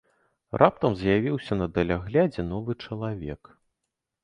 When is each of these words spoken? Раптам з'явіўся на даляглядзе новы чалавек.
Раптам 0.61 0.95
з'явіўся 1.01 1.59
на 1.61 1.67
даляглядзе 1.77 2.47
новы 2.51 2.79
чалавек. 2.87 3.55